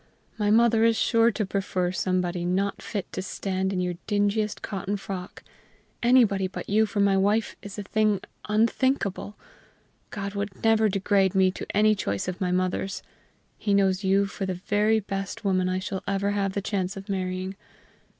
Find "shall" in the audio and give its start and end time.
15.77-16.01